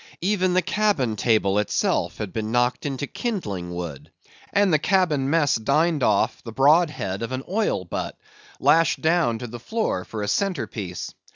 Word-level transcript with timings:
Even 0.21 0.55
the 0.55 0.63
cabin 0.63 1.15
table 1.15 1.59
itself 1.59 2.17
had 2.17 2.33
been 2.33 2.51
knocked 2.51 2.87
into 2.87 3.05
kindling 3.05 3.71
wood; 3.71 4.09
and 4.51 4.73
the 4.73 4.79
cabin 4.79 5.29
mess 5.29 5.57
dined 5.57 6.01
off 6.01 6.43
the 6.43 6.51
broad 6.51 6.89
head 6.89 7.21
of 7.21 7.31
an 7.31 7.43
oil 7.47 7.85
butt, 7.85 8.17
lashed 8.59 8.99
down 9.01 9.37
to 9.37 9.45
the 9.45 9.59
floor 9.59 10.03
for 10.03 10.23
a 10.23 10.27
centrepiece. 10.27 11.13